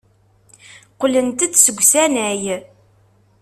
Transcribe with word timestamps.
Qqlent-d 0.93 1.53
seg 1.57 1.77
usanay. 1.81 2.41